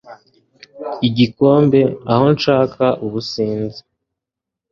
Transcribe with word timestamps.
igikombe, 1.07 1.79
aho 2.13 2.25
nshaka 2.35 2.85
ubusinzi 3.05 3.81